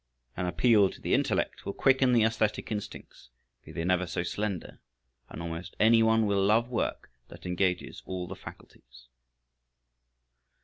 [0.35, 3.29] An appeal to the intellect will quicken the æsthetic instincts,
[3.63, 4.79] be they never so slender,
[5.29, 9.05] and almost any one will love work that engages all the faculties.